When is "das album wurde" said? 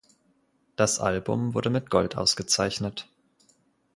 0.77-1.69